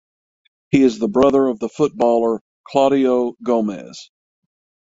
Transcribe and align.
He 0.71 0.81
is 0.81 0.97
the 0.97 1.07
brother 1.07 1.45
of 1.45 1.59
the 1.59 1.69
footballer 1.69 2.41
Claudio 2.63 3.33
Gomes. 3.43 4.09